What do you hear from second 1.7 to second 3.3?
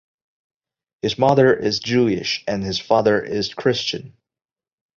Jewish and his father